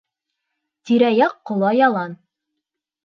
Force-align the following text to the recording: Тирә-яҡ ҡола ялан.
Тирә-яҡ 0.89 1.37
ҡола 1.51 1.71
ялан. 1.81 2.17